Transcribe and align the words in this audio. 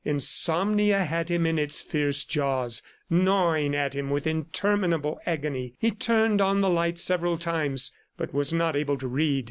Insomnia 0.03 1.03
had 1.03 1.29
him 1.29 1.45
in 1.45 1.57
his 1.57 1.79
fierce 1.79 2.23
jaws, 2.23 2.81
gnawing 3.07 3.73
him 3.73 4.09
with 4.09 4.25
interminable 4.25 5.19
agony. 5.27 5.75
He 5.77 5.91
turned 5.91 6.41
on 6.41 6.61
the 6.61 6.71
light 6.71 6.97
several 6.97 7.37
times, 7.37 7.95
but 8.17 8.33
was 8.33 8.51
not 8.51 8.75
able 8.75 8.97
to 8.97 9.07
read. 9.07 9.39